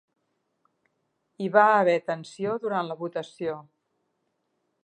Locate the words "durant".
2.67-2.93